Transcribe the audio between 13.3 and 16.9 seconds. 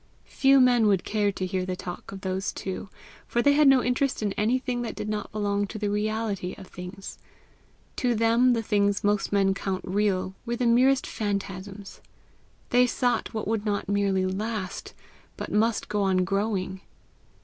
what would not merely last, but must go on growing.